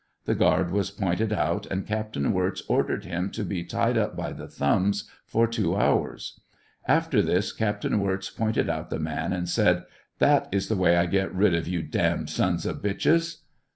[0.25, 3.85] The guard was pointed out, and Captain Wirz ordered him to be 800 TEIAL OP
[3.85, 3.95] HENKY WIKZ.
[3.95, 6.39] tied up by the thumbs for two hours.
[6.87, 9.83] After this, Captain Wirz pointed out the man, and said,"
[10.17, 13.41] That is the way I get rid of you damned sons of bitches."